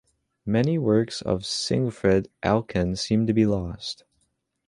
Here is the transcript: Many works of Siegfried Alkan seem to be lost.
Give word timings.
Many 0.47 0.79
works 0.79 1.21
of 1.21 1.45
Siegfried 1.45 2.27
Alkan 2.41 2.95
seem 2.97 3.27
to 3.27 3.33
be 3.33 3.45
lost. 3.45 4.03